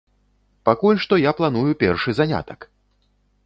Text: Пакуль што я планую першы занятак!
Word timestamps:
Пакуль 0.69 1.01
што 1.03 1.19
я 1.23 1.31
планую 1.41 1.77
першы 1.87 2.19
занятак! 2.23 2.59